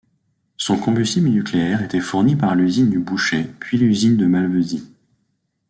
Son 0.57 0.79
combustible 0.79 1.29
nucléaire 1.29 1.83
était 1.83 1.99
fourni 1.99 2.35
par 2.35 2.55
l'usine 2.55 2.89
du 2.89 2.97
Bouchet 2.97 3.51
puis 3.59 3.77
l'usine 3.77 4.17
de 4.17 4.25
Malvesi. 4.25 4.89